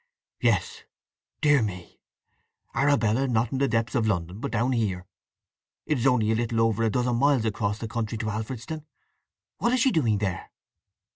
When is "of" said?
3.93-4.07